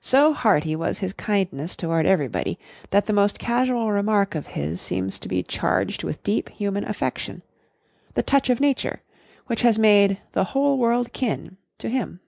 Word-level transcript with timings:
So 0.00 0.32
hearty 0.32 0.76
was 0.76 1.00
his 1.00 1.12
kindness 1.12 1.74
toward 1.74 2.06
everybody 2.06 2.56
that 2.90 3.06
the 3.06 3.12
most 3.12 3.40
casual 3.40 3.90
remark 3.90 4.36
of 4.36 4.46
his 4.54 4.80
seems 4.80 5.18
to 5.18 5.26
be 5.28 5.42
charged 5.42 6.04
with 6.04 6.22
deep 6.22 6.50
human 6.50 6.84
affection 6.84 7.42
"the 8.14 8.22
touch 8.22 8.48
of 8.48 8.60
Nature" 8.60 9.02
which 9.48 9.62
has 9.62 9.76
made 9.76 10.20
"the 10.34 10.44
whole 10.54 10.78
world 10.78 11.12
kin" 11.12 11.56
to 11.78 11.88
him. 11.88 12.20